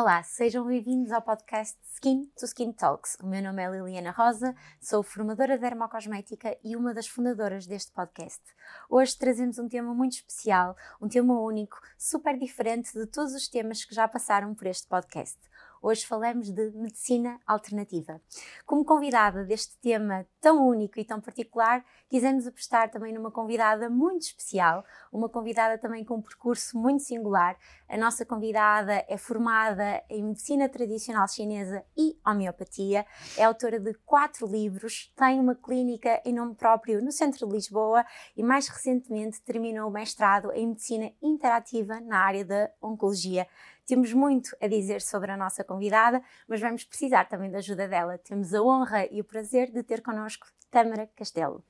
[0.00, 3.16] Olá, sejam bem-vindos ao podcast Skin to Skin Talks.
[3.20, 7.90] O meu nome é Liliana Rosa, sou formadora de dermocosmética e uma das fundadoras deste
[7.90, 8.40] podcast.
[8.88, 13.84] Hoje trazemos um tema muito especial, um tema único, super diferente de todos os temas
[13.84, 15.36] que já passaram por este podcast.
[15.80, 18.20] Hoje falamos de medicina alternativa.
[18.66, 24.22] Como convidada deste tema tão único e tão particular, quisemos apostar também numa convidada muito
[24.22, 27.56] especial, uma convidada também com um percurso muito singular.
[27.88, 34.48] A nossa convidada é formada em medicina tradicional chinesa e homeopatia, é autora de quatro
[34.48, 38.04] livros, tem uma clínica em nome próprio no centro de Lisboa
[38.36, 43.46] e mais recentemente terminou o mestrado em medicina interativa na área da oncologia.
[43.88, 48.18] Temos muito a dizer sobre a nossa convidada, mas vamos precisar também da ajuda dela.
[48.18, 51.64] Temos a honra e o prazer de ter connosco Tâmara Castelo.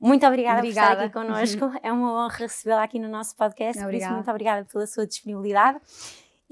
[0.00, 0.96] Muito obrigada, obrigada.
[0.96, 1.70] por estar aqui connosco.
[1.84, 3.82] É uma honra recebê-la aqui no nosso podcast.
[3.82, 3.86] Obrigada.
[3.86, 5.78] Por isso, muito obrigada pela sua disponibilidade.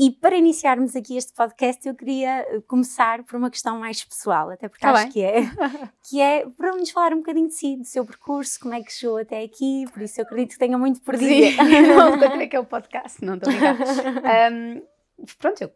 [0.03, 4.49] E para iniciarmos aqui este podcast, eu queria eh, começar por uma questão mais pessoal,
[4.49, 5.13] até porque tá acho bem.
[5.13, 5.41] que é,
[6.09, 8.91] que é para nos falar um bocadinho de si, do seu percurso, como é que
[8.91, 11.53] chegou até aqui, por isso eu acredito que tenha muito por dizer.
[11.53, 14.83] Sim, não, é que é o podcast, não estou a um,
[15.39, 15.71] Pronto, eu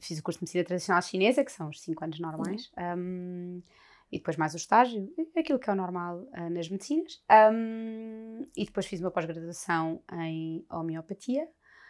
[0.00, 3.62] fiz o curso de medicina tradicional chinesa, que são os 5 anos normais, um,
[4.10, 7.22] e depois mais o estágio, aquilo que é o normal uh, nas medicinas,
[7.52, 11.46] um, e depois fiz uma pós-graduação em homeopatia,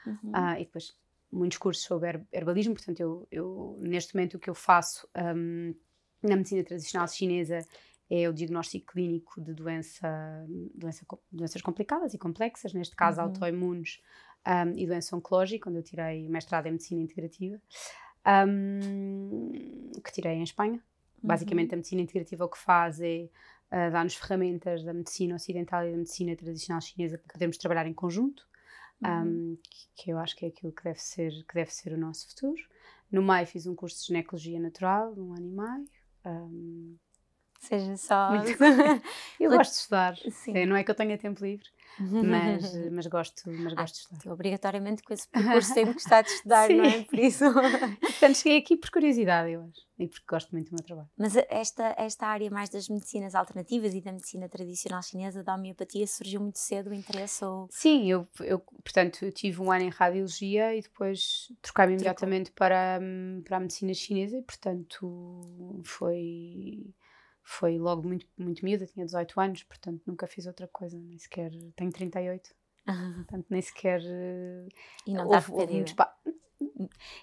[0.07, 0.33] uhum.
[0.33, 1.01] uh, e depois
[1.33, 5.75] muitos cursos sobre herbalismo, portanto, eu, eu neste momento o que eu faço um,
[6.23, 7.65] na medicina tradicional chinesa
[8.11, 13.29] é o diagnóstico clínico de doença, doença, doenças complicadas e complexas, neste caso uhum.
[13.29, 14.03] autoimunes
[14.47, 17.63] um, e doença oncológica, onde eu tirei mestrado em medicina integrativa,
[18.49, 20.75] um, que tirei em Espanha.
[20.75, 21.29] Uhum.
[21.29, 23.29] Basicamente, a medicina integrativa o que faz é
[23.71, 27.95] uh, dar-nos ferramentas da medicina ocidental e da medicina tradicional chinesa para podermos trabalhar em
[27.95, 28.51] conjunto
[29.03, 31.99] um, que, que, eu acho que é aquilo que deve ser, que deve ser o
[31.99, 32.63] nosso futuro.
[33.11, 35.89] No meio fiz um curso de ginecologia natural, um ano e meio.
[36.25, 36.97] Um,
[37.61, 38.31] Seja só.
[39.39, 40.17] eu gosto de estudar.
[40.31, 40.67] Sim.
[40.67, 41.69] Não é que eu tenha tempo livre,
[42.01, 44.33] mas, mas, gosto, mas gosto de estudar.
[44.33, 46.77] Obrigatoriamente com esse percurso sempre gostar de estudar, Sim.
[46.77, 47.03] não é?
[47.03, 47.45] Por isso.
[47.53, 51.09] Portanto, cheguei aqui por curiosidade, eu acho, e porque gosto muito do meu trabalho.
[51.19, 56.07] Mas esta, esta área mais das medicinas alternativas e da medicina tradicional chinesa, da homeopatia,
[56.07, 57.45] surgiu muito cedo o interesse?
[57.45, 57.69] Ou...
[57.71, 62.99] Sim, eu, eu, portanto, eu tive um ano em radiologia e depois troquei-me imediatamente para,
[63.45, 66.95] para a medicina chinesa e, portanto, foi
[67.51, 71.51] foi logo muito, muito miúda, tinha 18 anos, portanto nunca fiz outra coisa, nem sequer.
[71.75, 72.55] Tenho 38,
[72.89, 73.15] uhum.
[73.15, 74.01] portanto nem sequer.
[75.05, 76.13] E não houve, houve muito espaço.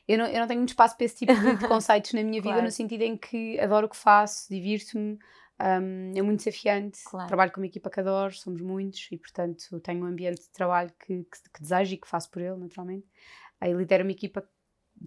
[0.05, 2.41] Eu não, eu não tenho muito espaço para esse tipo de, de conceitos na minha
[2.41, 2.57] claro.
[2.57, 5.17] vida, no sentido em que adoro o que faço, divirto-me,
[5.61, 6.99] um, é muito desafiante.
[7.05, 7.27] Claro.
[7.27, 10.91] Trabalho com uma equipa que adoro, somos muitos e, portanto, tenho um ambiente de trabalho
[10.99, 13.07] que, que, que desejo e que faço por ele, naturalmente.
[13.61, 14.47] Aí lidero uma equipa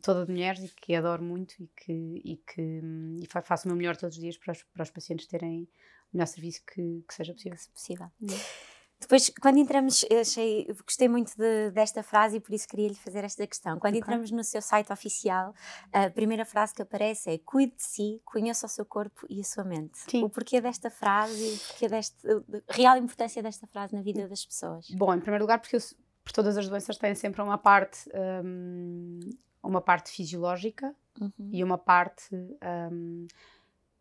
[0.02, 2.80] toda de mulheres e que adoro muito e que, e que
[3.20, 5.68] e faço o meu melhor todos os dias para os, para os pacientes terem
[6.12, 7.58] o melhor serviço que, que seja possível.
[7.58, 8.10] Que possível.
[8.20, 8.38] Uhum.
[9.00, 13.24] Depois, quando entramos, achei, gostei muito de, desta frase e por isso queria lhe fazer
[13.24, 13.78] esta questão.
[13.78, 14.00] Quando okay.
[14.00, 15.54] entramos no seu site oficial,
[15.90, 19.44] a primeira frase que aparece é cuide de si, conheça o seu corpo e a
[19.44, 19.98] sua mente.
[20.06, 20.22] Sim.
[20.22, 24.44] O porquê desta frase, o porquê desta, a real importância desta frase na vida das
[24.44, 24.90] pessoas?
[24.90, 25.80] Bom, em primeiro lugar, porque eu,
[26.22, 28.06] por todas as doenças têm sempre uma parte
[28.44, 29.18] hum,
[29.62, 31.50] uma parte fisiológica uhum.
[31.52, 33.26] e uma parte um,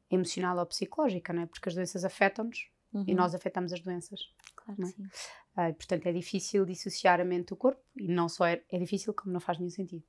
[0.10, 1.46] emocional ou psicológica, não é?
[1.46, 3.04] Porque as doenças afetam-nos uhum.
[3.08, 4.32] e nós afetamos as doenças.
[4.56, 5.70] Claro é?
[5.70, 9.14] Uh, portanto, é difícil dissociar a mente do corpo e não só é, é difícil,
[9.14, 10.04] como não faz nenhum sentido.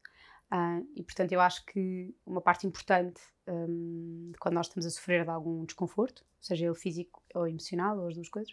[0.52, 4.90] Uh, e portanto, eu acho que uma parte importante um, de quando nós estamos a
[4.90, 8.52] sofrer de algum desconforto, seja ele físico ou emocional, ou as duas coisas,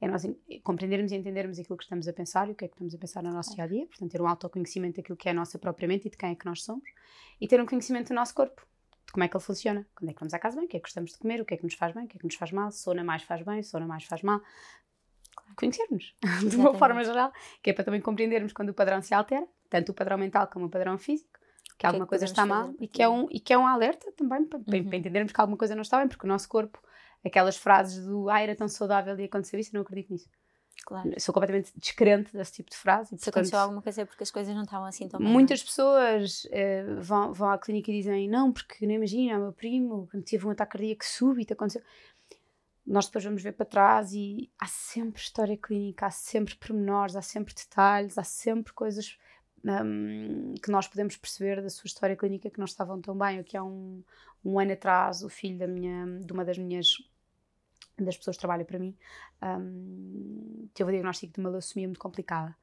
[0.00, 0.26] é nós
[0.62, 2.98] compreendermos e entendermos aquilo que estamos a pensar e o que é que estamos a
[2.98, 5.58] pensar no nosso dia a dia, portanto, ter um autoconhecimento daquilo que é a nossa
[5.58, 6.88] própria mente e de quem é que nós somos,
[7.40, 8.66] e ter um conhecimento do nosso corpo,
[9.06, 10.76] de como é que ele funciona, quando é que vamos à casa bem, o que
[10.76, 12.18] é que gostamos de comer, o que é que nos faz bem, o que é
[12.18, 14.40] que nos faz mal, sona mais faz bem, sona mais faz mal.
[15.56, 16.14] Conhecermos,
[16.50, 17.32] de uma forma geral,
[17.62, 20.66] que é para também compreendermos quando o padrão se altera, tanto o padrão mental como
[20.66, 21.35] o padrão físico,
[21.76, 23.58] que, que alguma é que coisa está mal e que, é um, e que é
[23.58, 24.64] um alerta também para, uhum.
[24.64, 26.82] para, entendermos que alguma coisa não está bem, porque o nosso corpo,
[27.24, 30.28] aquelas frases do ah, era tão saudável e aconteceu isso, eu não acredito nisso.
[30.84, 31.10] Claro.
[31.18, 33.08] Sou completamente descrente desse tipo de frase.
[33.08, 35.28] Se portanto, aconteceu alguma coisa é porque as coisas não estavam assim tão bem.
[35.28, 39.52] Muitas pessoas eh, vão, vão à clínica e dizem: Não, porque não imagina, o meu
[39.52, 41.82] primo teve um ataque cardíaco súbito, aconteceu.
[42.86, 47.22] Nós depois vamos ver para trás e há sempre história clínica, há sempre pormenores, há
[47.22, 49.18] sempre detalhes, há sempre coisas
[49.66, 53.38] um, que nós podemos perceber da sua história clínica que não estavam tão bem.
[53.38, 54.02] Aqui há um,
[54.44, 56.96] um ano atrás, o filho da minha, de uma das minhas
[57.98, 58.94] das pessoas que trabalham para mim,
[59.42, 62.54] um, teve o diagnóstico de uma leucemia muito complicada.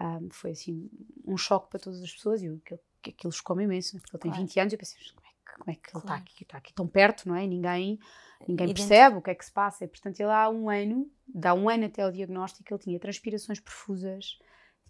[0.00, 0.88] Um, foi assim
[1.26, 2.78] um choque para todas as pessoas e o que
[3.10, 4.46] aquilo chocou imenso, porque ele tem Claro.
[4.46, 6.42] 20 anos e eu pensei, "Mas como é que, como é que ele está aqui,
[6.42, 7.46] está aqui tão perto, não é?
[7.46, 7.98] Ninguém,
[8.48, 9.84] ninguém percebe o que é que se passa.
[9.84, 13.60] E, portanto, ele há um ano, dá um ano até ao diagnóstico, ele tinha transpirações
[13.60, 14.38] profusas,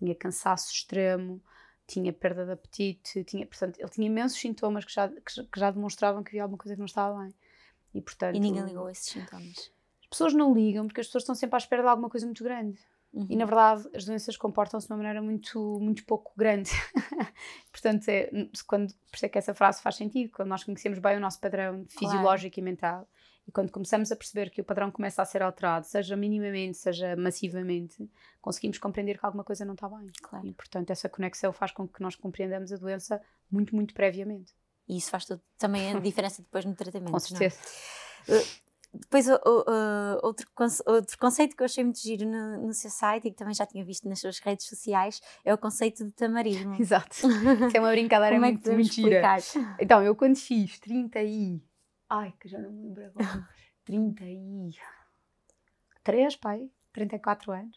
[0.03, 1.41] tinha cansaço extremo,
[1.87, 6.23] tinha perda de apetite, tinha, portanto, ele tinha imensos sintomas que já, que, já- demonstravam
[6.23, 7.35] que havia alguma coisa que não estava bem.
[7.95, 9.71] E, portanto, E ninguém ligou a esses sintomas.
[10.03, 12.43] as pessoas não ligam porque as pessoas estão sempre à espera de alguma coisa muito
[12.43, 12.79] grande.
[13.13, 13.27] Uhum.
[13.29, 16.71] E na verdade as doenças comportam-se de uma maneira muito, muito pouco grande.
[17.71, 18.31] Portanto, é,
[18.67, 21.39] quando, por isso é que essa frase faz sentido, quando nós conhecemos bem o nosso
[21.39, 23.07] padrão fisiológico e mental
[23.47, 27.17] e quando começamos a perceber que o padrão começa a ser alterado, seja minimamente, seja
[27.17, 28.09] massivamente,
[28.41, 30.11] conseguimos compreender que alguma coisa não está bem.
[30.23, 30.47] Claro.
[30.47, 34.53] E portanto essa conexão faz com que nós compreendamos a doença muito, muito previamente.
[34.89, 37.11] E isso faz todo, também a diferença depois no tratamento.
[37.11, 37.21] Com não é?
[37.51, 37.59] certeza.
[38.95, 42.75] Depois, o- o- o- outro, conce- outro conceito que eu achei muito giro no, no
[42.75, 46.05] seu site e que também já tinha visto nas suas redes sociais é o conceito
[46.05, 46.75] de tamarismo.
[46.79, 47.17] Exato.
[47.17, 49.37] Isso é uma brincadeira Como é que muito podemos mentira.
[49.39, 49.77] explicar?
[49.81, 51.59] Então, eu quando fiz 30 e.
[52.19, 53.49] Ai, que já não me lembro agora.
[53.85, 54.71] 30 e.
[56.05, 56.71] 3, pai?
[56.93, 57.77] 34 anos.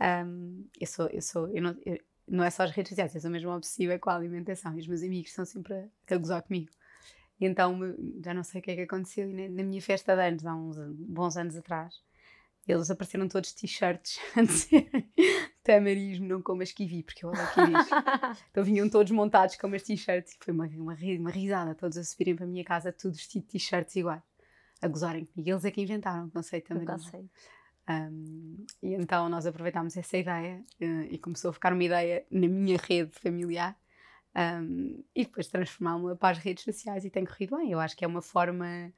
[0.00, 1.06] Ahm, eu sou.
[1.08, 3.98] Eu sou eu não, eu- não é só as redes sociais, eu sou mesmo obsessiva
[3.98, 6.70] com a alimentação e os meus amigos estão sempre a, a gozar comigo.
[7.40, 7.78] E então,
[8.24, 9.28] já não sei o que é que aconteceu.
[9.30, 11.94] E na, na minha festa de anos, há uns bons anos atrás,
[12.68, 14.90] eles apareceram todos t-shirts a dizer
[15.62, 17.86] tamarismo, não comas kiwi, porque eu odeio kiwis.
[18.50, 22.04] Então vinham todos montados com umas t-shirts e foi uma, uma, uma risada, todos a
[22.04, 24.22] subirem para a minha casa, tudo vestido de t-shirts iguais,
[24.82, 25.50] a gozarem comigo.
[25.50, 26.86] Eles é que inventaram o conceito O também.
[26.86, 27.30] conceito.
[27.88, 32.46] Um, e então nós aproveitámos essa ideia eh, e começou a ficar uma ideia na
[32.46, 33.76] minha rede familiar
[34.36, 37.72] um, e depois transformámos-la para as redes sociais e tem corrido bem.
[37.72, 38.92] Eu acho que é uma forma.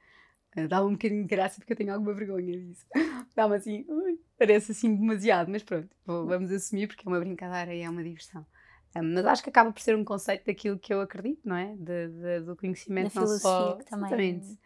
[0.55, 2.85] eh, Dá-me um bocadinho de graça porque eu tenho alguma vergonha disso.
[3.35, 7.73] Dá-me assim, ui, parece assim demasiado, mas pronto, vou- vamos assumir porque é uma brincadeira
[7.73, 8.45] e é uma diversão.
[8.95, 11.75] Um, mas acho que acaba por ser um conceito daquilo que eu acredito, não é?
[11.75, 13.73] De, de- do conhecimento Da não só.
[13.89, 14.07] também-
[14.37, 14.59] Exatamente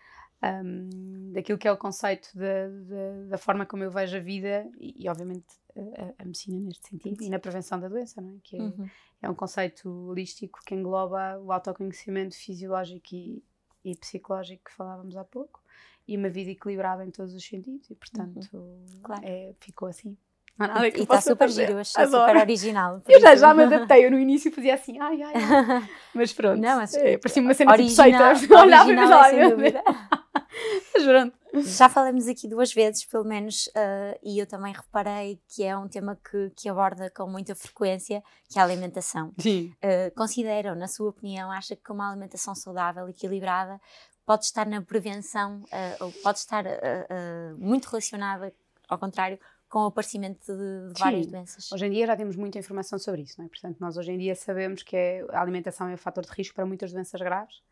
[0.43, 4.69] um, daquilo que é o conceito da, da, da forma como eu vejo a vida
[4.79, 5.45] e, e, obviamente
[5.75, 8.39] a, a- a medicina neste sentido e na prevenção da doença, não é?
[8.43, 8.87] Que é, Uhum.
[9.23, 13.43] é um conceito holístico que engloba o autoconhecimento fisiológico e,
[13.83, 15.59] e psicológico que falávamos há pouco
[16.07, 18.85] e uma vida equilibrada em todos os sentidos e portanto Uhum.
[19.03, 19.21] Claro.
[19.25, 20.15] é, ficou assim.
[20.57, 21.61] Não há nada que E eu está possa super fazer.
[21.67, 22.27] giro, eu achei Adoro.
[22.27, 23.01] super original.
[23.07, 25.89] Eu já, já me adaptei, eu no início fazia assim, ai, ai, ai.
[26.15, 28.57] Mas pronto, Não, mas é, parecia uma cena original, tipo seita.
[28.65, 30.07] Olhava e pensava.
[30.93, 31.37] Mas pronto.
[31.63, 35.87] Já falamos aqui duas vezes, pelo menos, ah, e eu também reparei que é um
[35.87, 39.31] tema que, que aborda com muita frequência, que é a alimentação.
[39.37, 39.71] Sim.
[39.83, 43.79] Uh, consideram, na sua opinião, acha que uma alimentação saudável, equilibrada,
[44.27, 48.53] pode estar na prevenção, uh, ou pode estar uh, muito relacionada,
[48.89, 49.39] ao contrário,
[49.69, 51.31] com o aparecimento de, de várias Sim.
[51.31, 51.71] doenças?
[51.71, 53.49] Hoje em dia já temos muita informação sobre isso, não é?
[53.49, 56.53] Portanto, nós hoje em dia sabemos que é- a alimentação é um fator de risco
[56.53, 57.63] para muitas doenças graves.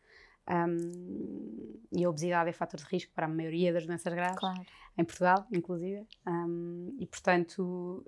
[0.48, 4.64] hum, e a obesidade é fator de risco para a maioria das doenças graves, Claro,
[4.96, 6.06] em Portugal, inclusive.
[6.24, 8.06] hum, e, portanto,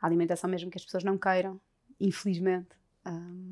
[0.00, 1.60] a alimentação, mesmo que as pessoas não queiram,
[2.00, 2.70] infelizmente,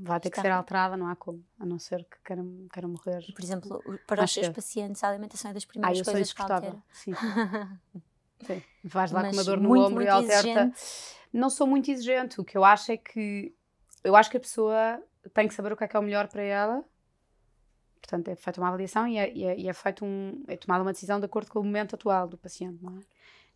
[0.03, 3.25] vai ter que ser alterada, não há como, a não ser que queiram, queiram morrer.
[3.35, 6.43] por exemplo, para os seus pacientes, a alimentação é das Ah, primeiras sou coisas que
[6.43, 6.77] altera.
[6.93, 7.13] Sim.
[8.47, 8.63] Sim.
[8.85, 10.49] Vais lá com Mas uma dor no muito, ombro e muito alterta.
[10.49, 11.17] exigente.
[11.33, 12.41] não sou muito exigente.
[12.41, 13.55] O que eu acho é que
[14.05, 15.03] eu acho que a pessoa
[15.35, 16.85] tem que saber o que é que é o melhor para ela.
[18.01, 20.83] Portanto, é feita uma avaliação e é, e é, e é feito um, é tomada
[20.83, 23.01] uma decisão de acordo com o momento atual do paciente, não é?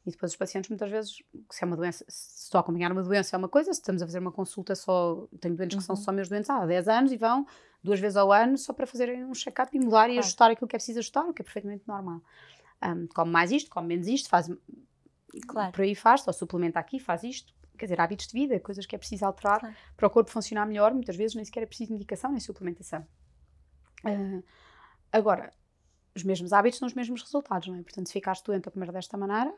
[0.07, 3.03] E depois os pacientes muitas vezes, se é uma doença, se estou a acompanhar uma
[3.03, 5.95] doença é uma coisa, se estamos a fazer uma consulta só, tenho doentes que são
[5.95, 6.03] Uhum.
[6.03, 7.47] só meus doentes há 10 anos e vão
[7.85, 10.19] duas vezes ao ano só para fazerem um check-up e mudar e Claro.
[10.21, 12.23] ajustar aquilo que é preciso ajustar, o que é perfeitamente normal.
[12.83, 14.51] Um, come mais isto, come menos isto, faz
[15.47, 15.73] Claro.
[15.73, 17.53] por aí faz, só suplementa aqui, faz isto.
[17.79, 19.75] Quer dizer, hábitos de vida, coisas que é preciso alterar Claro.
[19.97, 23.07] para o corpo funcionar melhor, muitas vezes nem sequer é preciso medicação nem suplementação.
[24.05, 24.43] Ah,
[25.13, 25.53] agora,
[26.17, 27.83] os mesmos hábitos são os mesmos resultados, não é?
[27.83, 29.55] Portanto, se ficares doente a comer desta maneira,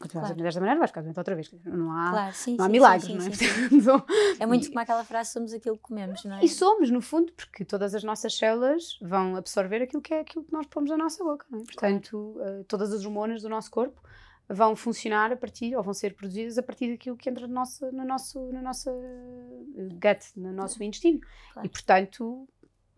[0.00, 0.40] continuas Claro.
[0.40, 1.50] a desta maneira, vais ficar doente outra vez.
[1.64, 3.30] Não há, Claro, sim, não há sim, milagres, sim, não é?
[3.30, 4.06] Portanto,
[4.40, 6.44] É muito como aquela frase: somos aquilo que comemos, não é?
[6.44, 10.44] e somos, no fundo, porque todas as nossas células vão absorver aquilo que é aquilo
[10.44, 11.46] que nós pomos na nossa boca.
[11.50, 11.64] Não é?
[11.64, 14.00] Portanto, eh, todas as hormonas do nosso corpo
[14.46, 17.90] vão funcionar a partir, ou vão ser produzidas a partir daquilo que entra no nosso,
[17.90, 21.20] no nosso, no nosso eh, gut, no nosso intestino.
[21.52, 21.66] Claro.
[21.66, 22.48] E, portanto,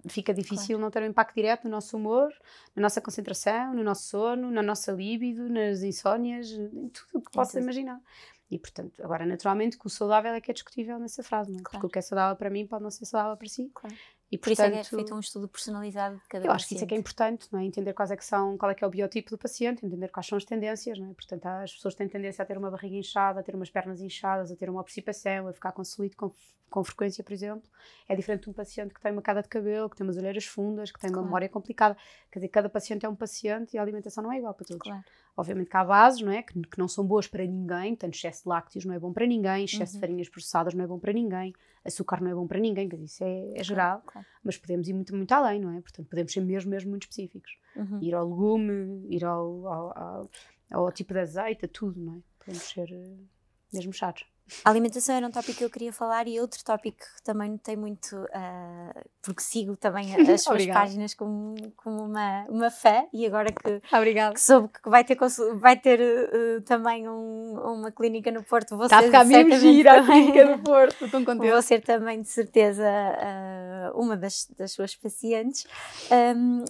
[0.08, 2.32] fica difícil não ter um impacto direto no nosso humor,
[2.74, 7.30] na nossa concentração, no nosso sono, na nossa libido, nas insónias, em tudo o que
[7.30, 8.00] possa imaginar.
[8.50, 11.62] E, portanto, agora, naturalmente, que o saudável é que é discutível nessa frase, não é?
[11.62, 11.72] Claro.
[11.72, 13.70] Porque o que é saudável para mim pode não ser saudável para si.
[13.74, 13.96] Claro.
[14.30, 16.66] E, Por isso é que é portanto, feito um estudo personalizado de cada eu acho
[16.66, 17.00] que isso é que é paciente.
[17.36, 17.64] importante, não é?
[17.64, 20.26] Entender quais é que são, qual é que é o biotipo do paciente, entender quais
[20.26, 21.14] são as tendências, não é?
[21.14, 24.50] Portanto, as pessoas têm tendência a ter uma barriga inchada, a ter umas pernas inchadas,
[24.50, 26.32] a ter uma obstipação, a ficar com celulite, com
[26.68, 27.62] com frequência, por exemplo,
[28.08, 30.44] é diferente de um paciente que tem uma queda de cabelo, que tem umas olheiras
[30.46, 31.20] fundas, que tem Claro.
[31.22, 31.96] uma memória complicada.
[32.28, 34.82] Quer dizer, cada paciente é um paciente e a alimentação não é igual para todos.
[34.82, 35.04] Claro.
[35.36, 36.42] Obviamente que há bases, não é?
[36.42, 39.24] Que, que não são boas para ninguém, tanto excesso de lácteos não é bom para
[39.24, 40.00] ninguém, excesso Uhum.
[40.00, 41.54] de farinhas processadas não é bom para ninguém,
[41.86, 44.26] açúcar não é bom para ninguém, dizer, isso é, é geral, Claro.
[44.44, 45.80] mas podemos ir muito, muito além, não é?
[45.80, 47.52] Portanto, podemos ser mesmo, mesmo muito específicos.
[47.76, 47.98] Uhum.
[48.02, 50.30] Ir ao legume, ir ao, ao, ao-
[50.70, 52.18] ao tipo de azeite, a tudo, não é?
[52.38, 53.16] Podemos ser eh,
[53.76, 54.24] mesmo chatos.
[54.64, 57.74] A alimentação era um tópico que eu queria falar e outro tópico que também notei
[57.74, 63.50] muito, ah, porque sigo também as suas páginas como, como uma, uma fã e agora
[63.52, 63.82] que,
[64.34, 65.16] que soube que vai ter,
[65.56, 69.56] vai ter eh, também um- uma clínica no Porto, vou Está a ser ficar mesmo
[69.58, 71.50] gira a também- clínica do Porto, estou contente.
[71.50, 75.66] Vou ser também, de certeza, ah, uma das, das suas pacientes.
[76.08, 76.64] Ahm,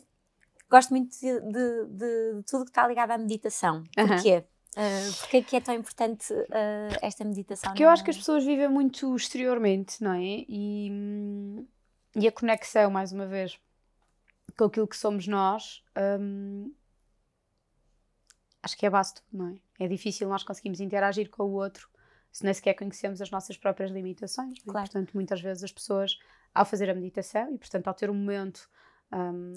[0.70, 3.84] gosto muito de, de- de tudo que está ligado à meditação.
[3.94, 4.44] Porquê?
[4.76, 7.70] Ah, Porquê é que é tão importante ah, esta meditação?
[7.70, 10.44] Porque eu acho que as pessoas vivem muito exteriormente, não é?
[10.48, 11.66] E, hum,
[12.14, 13.58] e a conexão, mais uma vez,
[14.56, 15.82] com aquilo que somos nós,
[16.20, 16.72] hum,
[18.62, 19.84] acho que é a base de tudo, não é?
[19.84, 21.88] É difícil nós conseguirmos interagir com o outro
[22.32, 24.58] se nem sequer conhecemos as nossas próprias limitações.
[24.58, 24.70] é?
[24.70, 24.90] Claro.
[24.90, 26.18] Portanto, muitas vezes as pessoas,
[26.54, 28.68] ao fazer a meditação e, portanto, ao ter um momento
[29.10, 29.52] hum,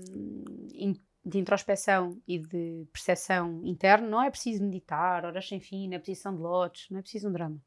[0.74, 6.00] in- de introspeção e de percepção interna, não é preciso meditar, horas sem fim, na
[6.00, 7.58] posição de lotes, não é preciso um drama.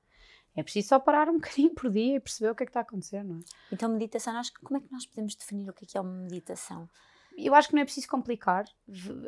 [0.55, 2.81] É preciso só parar um bocadinho por dia e perceber o que é que está
[2.81, 3.41] a acontecer, não é?
[3.71, 6.13] Então, meditação, nós, como é que nós podemos definir o que é, que é uma
[6.23, 6.89] meditação?
[7.37, 8.65] Eu acho que não é preciso complicar.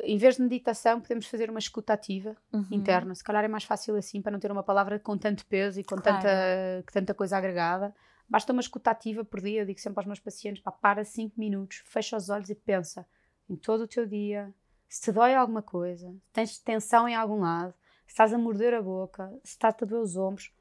[0.03, 2.65] Em vez de meditação, podemos fazer uma escuta ativa Uhum.
[2.69, 3.15] interna.
[3.15, 5.83] Se calhar é mais fácil assim, para não ter uma palavra com tanto peso e
[5.83, 6.19] com Claro.
[6.19, 7.95] tanta, tanta coisa agregada.
[8.29, 9.61] Basta uma escuta ativa por dia.
[9.61, 13.07] Eu digo sempre aos meus pacientes: pá, para 5 minutos, fecha os olhos e pensa
[13.49, 14.53] em todo o teu dia.
[14.87, 17.73] Se te dói alguma coisa, se tens tensão em algum lado,
[18.05, 20.51] se estás a morder a boca, se estás a doer os ombros,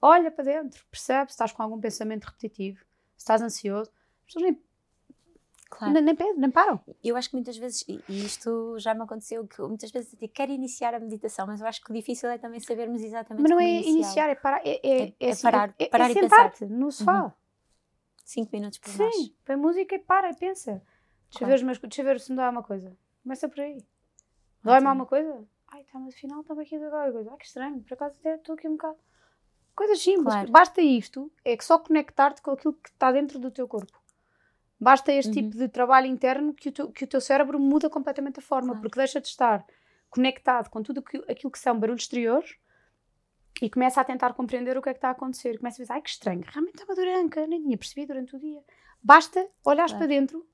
[0.00, 2.78] olha para dentro, percebe se estás com algum pensamento repetitivo,
[3.16, 3.90] se estás ansioso.
[4.26, 4.62] As pessoas nem,
[5.70, 5.92] Claro.
[5.94, 6.80] nem, nem, pensam, nem param.
[7.02, 10.28] Eu acho que muitas vezes, e e isto já me aconteceu, que muitas vezes eu
[10.28, 13.50] quero iniciar a meditação, mas eu acho que o difícil é também sabermos exatamente Mas
[13.50, 14.60] não é iniciar, é parar.
[14.64, 16.52] É, é, É- é assim, parar- é, parar é e pensar.
[16.68, 17.34] no sofá.
[18.24, 19.14] Cinco minutos por nós.
[19.14, 20.80] Sim, põe música e para e pensa.
[21.34, 21.50] Deixa, Claro.
[21.50, 22.96] ver, os meus- deixa ver se me dá uma coisa.
[23.22, 23.78] Começa por aí.
[24.62, 25.44] Dói-me alguma coisa?
[25.68, 27.30] Ai, tá, mas afinal está-me aqui a doer qualquer coisa.
[27.32, 28.96] Ai, que estranho, por acaso até estou aqui um bocado.
[29.74, 30.32] Coisas simples.
[30.32, 30.52] Claro.
[30.52, 34.00] Basta isto, é que só conectar-te com aquilo que está dentro do teu corpo.
[34.78, 35.34] Basta este Uhum.
[35.50, 38.68] tipo de trabalho interno que o, teu, que o teu cérebro muda completamente a forma,
[38.68, 38.80] Claro.
[38.82, 39.64] porque deixa de estar
[40.10, 42.56] conectado com tudo aquilo, aquilo que são barulhos exteriores
[43.60, 45.58] e começa a tentar compreender o que é que está a acontecer.
[45.58, 48.36] Começa a pensar, ai que estranho, realmente está uma dor anca, nem tinha percebido durante
[48.36, 48.62] o dia.
[49.02, 49.98] Basta olhares Claro.
[49.98, 50.46] para dentro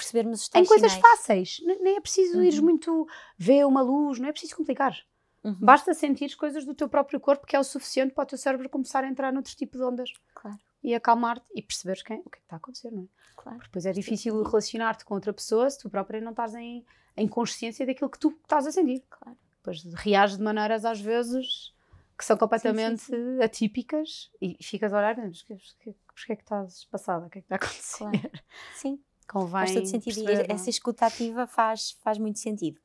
[0.00, 1.08] Percebermos os em tais coisas sinais.
[1.18, 1.60] fáceis.
[1.80, 2.64] Nem é preciso ires Uhum.
[2.64, 4.96] muito ver uma luz, não é preciso complicar.
[5.44, 5.56] Uhum.
[5.60, 8.68] Basta sentir coisas do teu próprio corpo que é o suficiente para o teu cérebro
[8.68, 12.28] começar a entrar noutro tipo de ondas Claro, e acalmar-te e perceberes quem, o que
[12.28, 13.06] é que está a acontecer, não é?
[13.36, 13.56] claro.
[13.58, 16.84] Porque depois é difícil relacionar-te com outra pessoa se tu própria não estás em,
[17.16, 19.02] em consciência daquilo que tu estás a sentir.
[19.08, 19.36] claro.
[19.56, 21.74] Depois reages de maneiras às vezes
[22.18, 27.26] que são completamente sim, atípicas e ficas a olhar, mas porquê é que estás passada?
[27.26, 27.98] O que é que está a acontecer?
[27.98, 28.30] Claro.
[28.74, 30.56] Sim, Convém faz todo sentido e perceber, não é?
[30.56, 32.80] essa escuta ativa faz, faz muito sentido.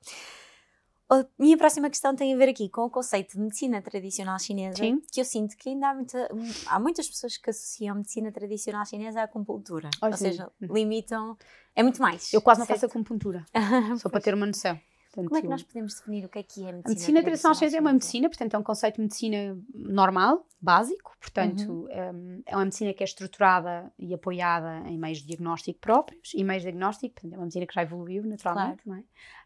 [1.07, 4.77] A minha próxima questão tem a ver aqui com o conceito de medicina tradicional chinesa,
[4.77, 4.99] Sim.
[5.11, 6.29] que eu sinto que ainda há, muita-
[6.65, 10.17] há muitas pessoas que associam medicina tradicional chinesa à acupuntura, Oh, ou sim.
[10.25, 11.37] seja, limitam,
[11.75, 12.33] é muito mais.
[12.33, 12.79] Eu quase não certo?
[12.81, 13.45] faço acupuntura,
[14.01, 14.79] só para ter uma noção.
[15.15, 17.21] Como é que Portanto, nós podemos definir o que é que é medicina, A medicina
[17.23, 21.87] tradicional chinesa é uma medicina, portanto é um conceito de medicina normal, básico, portanto Uhum.
[21.87, 26.43] um, é uma medicina que é estruturada e apoiada em meios de diagnóstico próprios e
[26.43, 29.03] meios de diagnóstico, portanto é uma medicina que já evoluiu naturalmente, não é?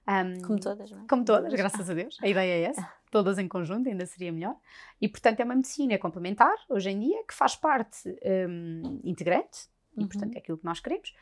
[0.09, 1.05] Um, Como todas, não é?
[1.07, 4.55] como todas, graças a Deus, a ideia é essa, todas em conjunto ainda seria melhor,
[4.99, 8.09] e portanto é uma medicina complementar, hoje em dia, que faz parte
[8.49, 10.07] um, integrante, e Uhum.
[10.07, 11.13] portanto é aquilo que nós queremos,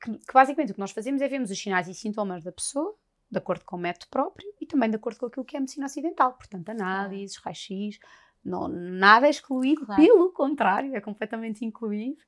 [0.00, 2.94] que, que basicamente o que nós fazemos é vermos os sinais e sintomas da pessoa,
[3.30, 5.60] de acordo com o método próprio e também de acordo com aquilo que é a
[5.60, 6.32] medicina ocidental.
[6.34, 7.98] Portanto, análises, raio-x,
[8.44, 10.02] não- nada é excluído, Claro.
[10.02, 12.22] pelo contrário, é completamente incluído.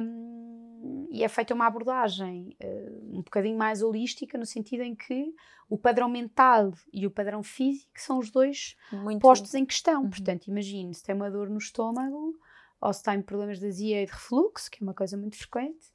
[0.00, 5.34] Ahm, e é feita uma abordagem eh, um bocadinho mais holística, no sentido em que
[5.68, 10.02] o padrão mental e o padrão físico são os dois Muito postos em questão.
[10.04, 10.10] Uhum.
[10.10, 12.34] Portanto, imagine se tem uma dor no estômago
[12.80, 15.90] ou se tem problemas de azia e de refluxo, que é uma coisa muito frequente,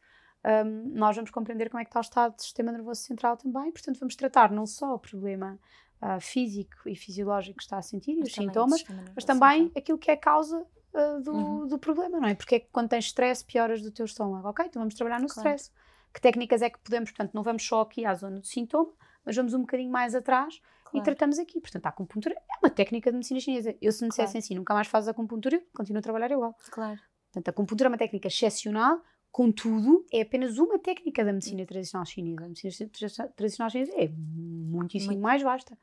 [0.46, 3.72] hum, nós vamos compreender como é que está o estado do sistema nervoso central também,
[3.72, 5.60] portanto vamos tratar não só o problema
[6.02, 8.84] ah, físico e fisiológico que está a sentir e os sintomas,
[9.16, 9.82] mas também central.
[9.82, 11.68] aquilo que é a causa ah, do, Uhum.
[11.68, 12.36] do problema, não é?
[12.36, 14.66] Porque é que quando tens stress pioras do teu estômago, ok?
[14.66, 15.50] Então vamos trabalhar no Claro.
[15.50, 15.72] stress.
[16.14, 18.92] Que técnicas é que podemos, portanto, não vamos só aqui à zona do sintoma,
[19.24, 21.06] mas vamos um bocadinho mais atrás e Claro.
[21.06, 21.62] tratamos aqui.
[21.62, 23.76] Portanto, a acupuntura é uma técnica de medicina chinesa.
[23.82, 24.28] Eu, se me Claro.
[24.28, 26.54] dissessem assim, nunca mais fazes acupuntura, continuo a trabalhar igual.
[26.70, 27.00] Claro.
[27.32, 29.00] Portanto, a acupuntura é uma técnica excepcional,
[29.32, 32.46] contudo, é apenas uma técnica da medicina tradicional chinesa.
[32.46, 32.90] A medicina
[33.36, 35.24] tradicional chinesa é muitíssimo muito.
[35.24, 35.78] mais vasta.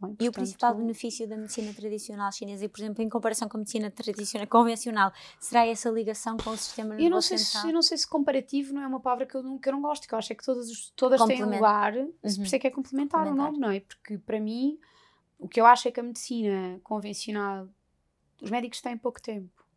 [0.00, 3.48] Bem, portanto, e o principal benefício da medicina tradicional chinesa, e por exemplo, em comparação
[3.48, 7.38] com a medicina tradicional convencional, será essa ligação com o sistema nervoso eu não sei
[7.38, 7.62] central?
[7.62, 9.72] Se, eu não sei se comparativo não é uma palavra que eu não, que eu
[9.72, 12.12] não gosto, que eu acho é que todas, todas têm lugar, uhum.
[12.22, 13.80] por isso é que é complementar, complementar o nome, não é?
[13.80, 14.78] Porque para mim,
[15.36, 17.68] o que eu acho é que a medicina convencional,
[18.40, 19.67] os médicos têm pouco tempo.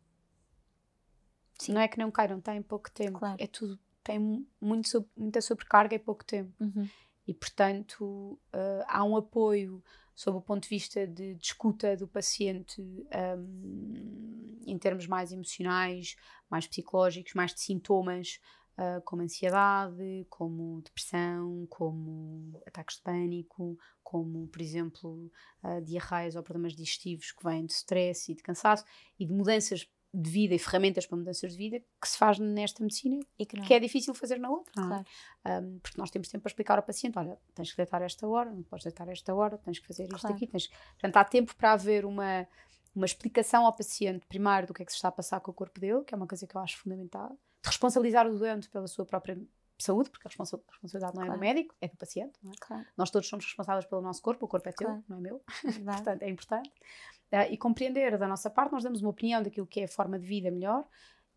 [1.62, 1.72] Sim.
[1.72, 3.18] Não é que não queiram, têm pouco tempo.
[3.18, 3.36] Claro.
[3.38, 4.18] É tudo, tem
[4.60, 6.52] muito, muita sobrecarga e pouco tempo.
[6.60, 6.88] Uhum.
[7.26, 9.82] E portanto, uh, há um apoio
[10.14, 16.16] sob o ponto de vista de, de escuta do paciente um, em termos mais emocionais,
[16.50, 18.40] mais psicológicos, mais de sintomas,
[18.76, 25.30] uh, como ansiedade, como depressão, como ataques de pânico, como, por exemplo,
[25.62, 28.84] uh, diarreias ou problemas digestivos que vêm de stress e de cansaço
[29.18, 32.82] e de mudanças de vida e ferramentas para mudanças de vida que se faz nesta
[32.82, 34.72] medicina e que, que é difícil fazer na outra.
[34.72, 34.86] É?
[34.86, 35.04] Claro.
[35.64, 38.50] Um, porque nós temos tempo para explicar ao paciente: olha, tens que deitar esta hora,
[38.50, 40.36] não podes deitar esta hora, tens que fazer isto claro.
[40.36, 40.46] aqui.
[40.46, 40.68] Tens...
[40.68, 42.46] Portanto, há tempo para haver uma,
[42.94, 45.54] uma explicação ao paciente, primeiro, do que é que se está a passar com o
[45.54, 47.30] corpo dele, que é uma coisa que eu acho fundamental,
[47.62, 49.40] de responsabilizar o doente pela sua própria
[49.78, 51.40] saúde, porque a responsabilidade não é claro.
[51.40, 52.38] do médico, é do paciente.
[52.70, 52.84] É?
[52.96, 55.42] Nós todos somos responsáveis pelo nosso corpo, o corpo é teu, não é meu.
[55.84, 56.70] Portanto, é importante.
[57.32, 60.18] Uh, e compreender da nossa parte, nós damos uma opinião daquilo que é a forma
[60.18, 60.86] de vida melhor,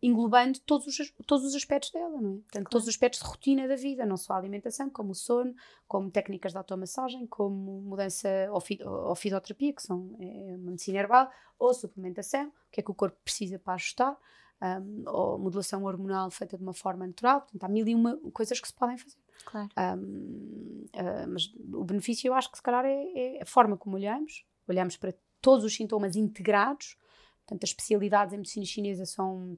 [0.02, 2.36] englobando todos os, todos os aspectos dela, não é?
[2.42, 5.54] Portanto, todos os aspectos de rotina da vida, não só a alimentação, como o sono,
[5.88, 10.98] como técnicas de automassagem, como mudança ou, fi, ou fisioterapia, que são é, uma medicina
[10.98, 14.16] herbal, ou suplementação, o que é que o corpo precisa para ajustar
[14.60, 17.40] um, ou modulação hormonal feita de uma forma natural.
[17.42, 19.18] Portanto, há mil e uma coisas que se podem fazer.
[19.44, 19.68] Claro.
[19.78, 23.96] Um, uh, mas o benefício, eu acho que se calhar é, é, a forma como
[23.96, 24.44] olhamos.
[24.68, 25.14] Olhamos para
[25.46, 26.96] todos os sintomas integrados.
[27.38, 29.56] Portanto, as especialidades em medicina chinesa são.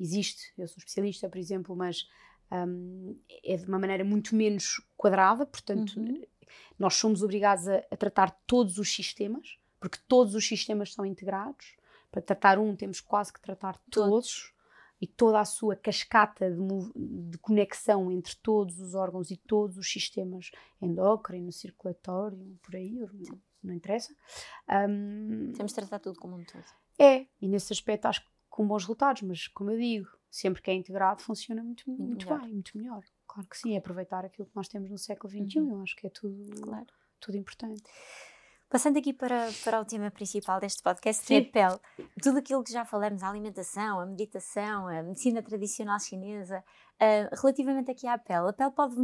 [0.00, 2.08] Existe, eu sou especialista, por exemplo, mas
[2.50, 5.46] um, é de uma maneira muito menos quadrada.
[5.46, 6.20] Portanto, uhum.
[6.76, 11.76] nós somos obrigados a, a tratar todos os sistemas, porque todos os sistemas são integrados
[12.10, 14.54] para tratar um, temos quase que tratar todos, todos
[15.00, 19.88] e toda a sua cascata de, de, conexão entre todos os órgãos e todos os
[19.90, 22.98] sistemas endócrino, circulatório, por aí,
[23.62, 24.14] não, interessa.
[24.68, 26.64] Um, temos de tratar tudo como um todo.
[26.98, 30.70] É, e nesse aspecto acho que com bons resultados, mas como eu digo, sempre que
[30.70, 33.02] é integrado funciona muito, muito, muito bem, muito melhor.
[33.26, 35.70] Claro que sim, é aproveitar aquilo que nós temos no século XXI, uhum.
[35.72, 36.86] eu acho que é tudo, claro.
[37.18, 37.82] tudo importante.
[38.68, 41.78] Passando aqui para, para o tema principal deste podcast, que é a pele.
[42.22, 47.90] Tudo aquilo que já falamos, a alimentação, a meditação, a medicina tradicional chinesa, uh, relativamente
[47.90, 48.96] aqui à pele, a pele pode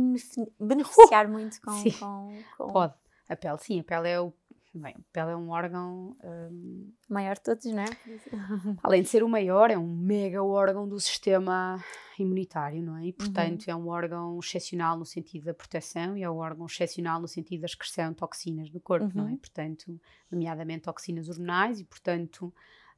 [0.58, 2.94] beneficiar uh, muito com, com, com, Pode.
[3.28, 4.32] A pele, sim, a pele é o
[4.80, 6.16] Bem, a pele é um órgão.
[6.22, 7.86] Um, maior de todos, não é?
[8.82, 11.82] Além de ser o maior, é um mega órgão do sistema
[12.18, 13.06] imunitário, não é?
[13.06, 13.72] E, portanto, uhum.
[13.72, 17.60] é um órgão excepcional no sentido da proteção e é um órgão excepcional no sentido
[17.60, 19.12] da excreção de toxinas do corpo, uhum.
[19.14, 19.32] não é?
[19.32, 19.38] Uhum.
[19.38, 22.54] Portanto, nomeadamente toxinas hormonais e, portanto,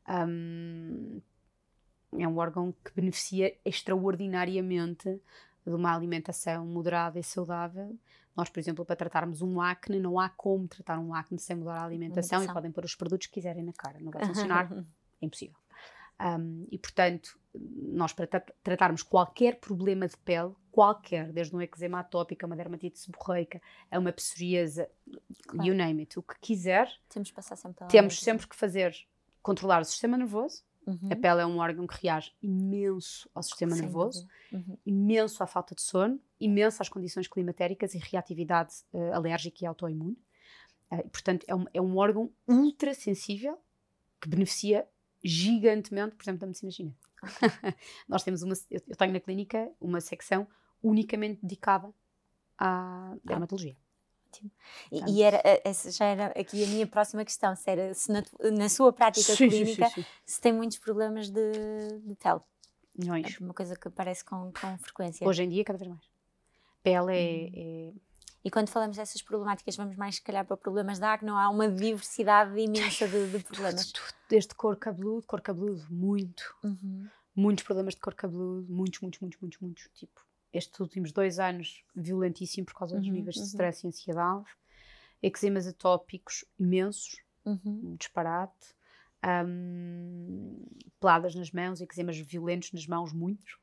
[0.09, 1.21] um,
[2.19, 5.21] é um órgão que beneficia extraordinariamente
[5.67, 7.97] de uma alimentação moderada e saudável
[8.41, 11.75] nós, por exemplo, para tratarmos um acne, não há como tratar um acne sem mudar
[11.75, 12.45] a alimentação, alimentação.
[12.45, 14.01] e podem pôr os produtos que quiserem na cara.
[14.01, 14.73] Não vai funcionar,
[15.21, 15.57] é impossível.
[16.19, 22.01] Um, e, portanto, nós para tra tratarmos qualquer problema de pele, qualquer, desde um eczema
[22.01, 24.87] atópico, uma dermatite seborreica, a uma psoríase,
[25.47, 25.69] claro.
[25.69, 28.97] you name it, o que quiser, temos, sempre temos sempre que fazer,
[29.43, 31.09] controlar o sistema nervoso, Uhum.
[31.13, 34.77] A pele é um órgão que reage imenso ao sistema Sem nervoso, uhum.
[34.85, 40.19] imenso à falta de sono, imenso às condições climatéricas e reatividade uh, alérgica e autoimune.
[40.91, 43.57] Uh, portanto, é um, é um órgão ultra sensível
[44.21, 44.87] que beneficia
[45.23, 46.99] gigantemente, por exemplo, da medicina chinesa.
[48.09, 50.49] Nós temos uma, eu, eu tenho na clínica uma secção
[50.83, 51.93] unicamente dedicada
[52.59, 53.77] à dermatologia.
[54.31, 54.51] Ótimo.
[54.93, 58.23] E, e, era, essa já era aqui a minha próxima questão, se era se na,
[58.53, 61.53] na sua prática sim, clínica sim, sim, se tem muitos problemas de,
[62.05, 62.41] de pele.
[62.97, 63.37] Milhões.
[63.41, 65.27] É uma coisa que aparece com, com frequência.
[65.27, 66.05] Hoje em dia, cada vez mais.
[66.83, 67.53] Pele é, hum.
[67.97, 68.11] é...
[68.43, 71.49] E quando falamos dessas problemáticas, vamos mais, se calhar, para problemas da acne, não há
[71.51, 73.93] uma diversidade imensa de, de problemas.
[73.93, 76.55] Tudo, tudo, desde cor cabeludo, cor cabeludo, muito.
[76.65, 77.07] Uhum.
[77.37, 79.89] Muitos problemas de cor cabeludo, muitos, muitos, muitos, muitos, muitos.
[79.95, 80.21] Tipo,
[80.53, 83.47] estes últimos dois anos violentíssimo por causa dos uhum, níveis de uhum.
[83.47, 84.47] stress e ansiedade,
[85.23, 87.97] eczemas atópicos imensos, uhum.
[87.99, 88.75] disparate,
[89.47, 90.65] um,
[90.99, 93.59] peladas nas mãos, eczemas violentos nas mãos, muitos.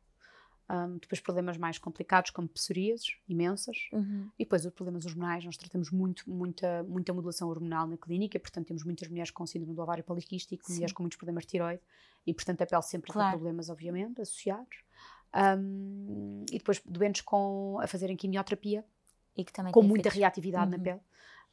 [0.69, 3.87] Um, depois problemas mais complicados, como psoríases, imensas.
[3.93, 4.29] Uhum.
[4.37, 8.67] E depois os problemas hormonais, nós tratamos muito, muita, muita modulação hormonal na clínica, portanto
[8.67, 10.73] temos muitas mulheres com síndrome do ovário poliquístico, Sim.
[10.73, 11.81] mulheres com muitos problemas de tiroide,
[12.25, 13.29] e portanto a pele sempre Claro.
[13.29, 14.83] tem problemas, obviamente, associados.
[15.35, 18.83] Um, e depois doentes com, a fazerem quimioterapia,
[19.35, 20.19] E que também com muita efeitos.
[20.19, 20.77] reatividade Uhum.
[20.77, 21.01] na pele.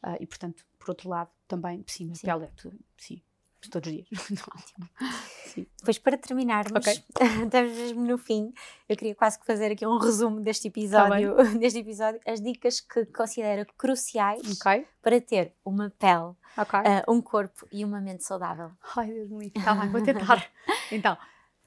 [0.03, 2.27] Ah, e portanto, por outro lado, também, sim, Sim.
[2.27, 3.23] pele é tudo, sim,
[3.71, 4.09] todos os dias.
[5.45, 5.67] sim.
[5.79, 6.93] Depois, para terminarmos, Ok.
[7.45, 8.53] estamos mesmo no fim,
[8.89, 12.81] eu queria quase que fazer aqui um resumo deste Tá episódio, deste episódio, as dicas
[12.81, 16.81] que considero cruciais Ok, para ter uma pele, ok.
[16.81, 18.71] ah, um corpo e uma mente saudável.
[18.97, 19.63] Ai, Deus me livre.
[19.63, 20.51] Tá bem, vou tentar.
[20.91, 21.17] então,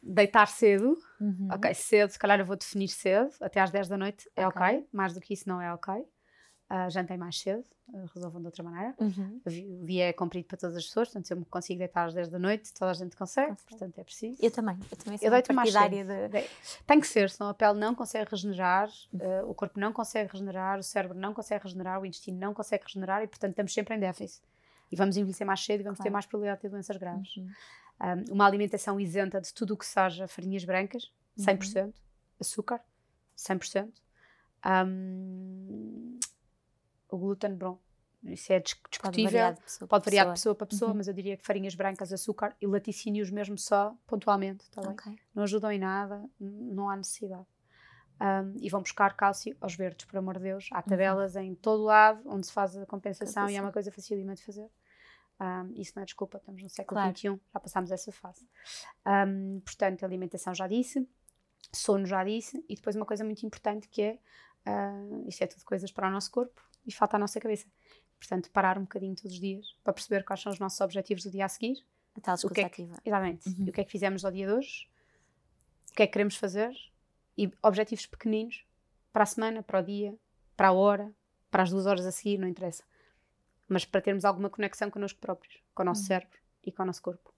[0.08, 0.98] deitar cedo.
[1.20, 1.48] Uhum.
[1.52, 4.62] Ok, cedo, se calhar eu vou definir cedo, até às 10 da noite é Ok.
[4.62, 5.93] ok, mais do que isso não é ok.
[6.70, 8.93] Uh, jantei mais cedo, uh, resolvam de outra maneira.
[9.00, 9.39] Uhum.
[9.46, 12.13] O dia é comprido para todas as pessoas, portanto, se eu me consigo deitar às
[12.13, 13.70] 10 da noite, toda a gente consegue, Consegue.
[13.70, 14.38] portanto é preciso.
[14.43, 15.89] Eu também, eu também sou Eu deito mais cedo.
[15.89, 16.50] de...
[16.86, 20.78] Tem que ser, senão a pele não consegue regenerar, uh, o corpo não consegue regenerar,
[20.78, 24.00] o cérebro não consegue regenerar, o intestino não consegue regenerar e, portanto, estamos sempre em
[24.00, 24.43] déficit.
[24.91, 26.13] E vamos envelhecer mais cedo e vamos ter Claro.
[26.13, 27.38] mais probabilidade de ter doenças graves.
[27.38, 27.48] Uhum.
[27.99, 31.45] Um, uma alimentação isenta de tudo o que seja farinhas brancas, Uhum.
[31.45, 31.93] 100%,
[32.39, 32.81] açúcar,
[33.36, 33.91] 100%.
[34.65, 36.19] Um,
[37.10, 37.79] o glúten, bom,
[38.23, 40.55] isso é dis- Pode discutível, variar de pessoa pode para variar de pessoa.
[40.55, 40.97] para pessoa, Uhum.
[40.97, 44.91] mas eu diria que farinhas brancas, açúcar e laticínios mesmo só pontualmente, tá bem?
[44.91, 45.19] Ok.
[45.33, 47.45] Não ajudam em nada, não há necessidade.
[48.19, 50.69] Um, e vão buscar cálcio aos verdes, por amor de Deus.
[50.71, 54.33] Há tabelas em todo lado onde se faz a compensação e é uma coisa facilíssima
[54.33, 54.69] de fazer.
[55.39, 57.15] Um, isso não é desculpa, estamos no século Claro.
[57.15, 58.47] XXI, já passámos essa fase.
[59.06, 61.08] Um, portanto, alimentação já disse,
[61.71, 64.19] sono já disse, e depois uma coisa muito importante que é,
[64.65, 64.93] ah,
[65.28, 67.67] isto é tudo coisas para o nosso corpo e falta a nossa cabeça.
[68.19, 71.30] Portanto, parar um bocadinho todos os dias para perceber quais são os nossos objetivos do
[71.30, 71.86] dia a seguir.
[72.15, 72.95] A tal O que é que- ativa.
[73.06, 73.47] Exatamente.
[73.47, 73.65] Uhum.
[73.67, 74.89] E o que é que fizemos ao dia de hoje?
[75.91, 76.71] O que é que queremos fazer?
[77.38, 78.65] E objetivos pequeninos
[79.13, 80.17] para a semana, para o dia,
[80.56, 81.13] para a hora,
[81.52, 82.84] para as duas horas a seguir, não interessa.
[83.67, 86.08] Mas para termos alguma conexão connosco próprios, com o nosso Uhum.
[86.08, 87.34] cérebro e com o nosso corpo,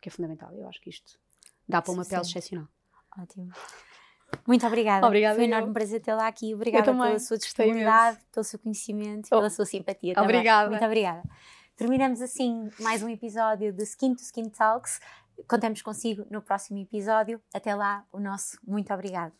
[0.00, 0.52] que é fundamental.
[0.54, 1.18] Eu acho que isto
[1.68, 2.38] dá para uma pele Suficiente.
[2.38, 2.68] excepcional.
[3.18, 3.52] Ótimo.
[4.46, 5.06] Muito obrigada.
[5.06, 6.54] Obrigada, Foi um enorme prazer tê-la aqui.
[6.54, 9.36] Obrigada pela sua disponibilidade, pelo seu conhecimento, Oh.
[9.36, 10.28] pela sua simpatia também.
[10.36, 10.70] Obrigada.
[10.70, 11.22] Muito obrigada.
[11.76, 15.00] Terminamos assim mais um episódio de Skin to Skin Talks.
[15.48, 17.40] Contamos consigo no próximo episódio.
[17.52, 19.32] Até lá, o nosso muito obrigado.